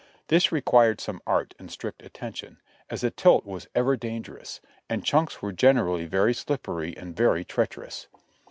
This 0.29 0.51
required 0.51 0.99
some 0.99 1.21
art 1.27 1.53
and 1.59 1.69
strict 1.69 2.01
attention, 2.01 2.57
as 2.89 3.03
a 3.03 3.11
tilt 3.11 3.45
was 3.45 3.67
ever 3.75 3.95
dangerous, 3.95 4.59
and 4.89 5.05
chunks 5.05 5.43
were 5.43 5.51
generally 5.53 6.05
very 6.07 6.33
slippery 6.33 6.97
and 6.97 7.15
very 7.15 7.45
treacherous. 7.45 8.07